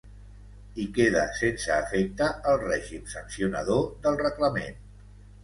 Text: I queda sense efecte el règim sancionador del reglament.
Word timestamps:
I 0.83 0.85
queda 0.95 1.25
sense 1.39 1.77
efecte 1.81 2.31
el 2.53 2.57
règim 2.63 3.05
sancionador 3.13 3.87
del 4.09 4.19
reglament. 4.25 4.83